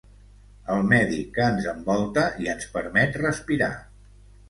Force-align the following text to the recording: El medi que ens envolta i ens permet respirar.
El 0.75 0.81
medi 0.93 1.19
que 1.37 1.45
ens 1.49 1.69
envolta 1.75 2.25
i 2.47 2.53
ens 2.57 2.69
permet 2.81 3.25
respirar. 3.27 3.73